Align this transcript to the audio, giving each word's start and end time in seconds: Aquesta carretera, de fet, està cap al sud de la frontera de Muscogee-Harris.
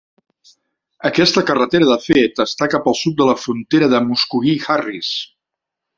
Aquesta 1.09 1.43
carretera, 1.49 1.87
de 1.91 1.97
fet, 2.07 2.41
està 2.45 2.69
cap 2.77 2.89
al 2.93 2.97
sud 3.03 3.19
de 3.21 3.29
la 3.31 3.39
frontera 3.43 3.91
de 3.93 4.01
Muscogee-Harris. 4.07 5.13